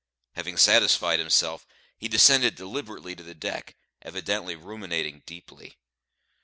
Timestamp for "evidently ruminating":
4.01-5.21